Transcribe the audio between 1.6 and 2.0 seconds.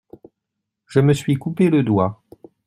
le